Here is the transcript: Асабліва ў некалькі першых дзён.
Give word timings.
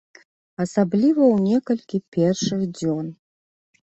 Асабліва 0.63 1.21
ў 1.33 1.51
некалькі 1.51 1.97
першых 2.17 2.61
дзён. 2.79 3.05